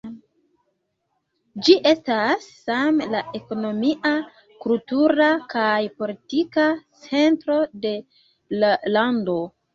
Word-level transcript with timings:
Ĝi 1.67 1.75
estas 1.89 2.47
same 2.61 3.07
la 3.17 3.21
ekonomia, 3.41 4.13
kultura 4.65 5.29
kaj 5.53 5.75
politika 6.01 6.67
centro 7.05 7.61
de 7.87 7.95
la 8.65 8.75
lando. 8.99 9.39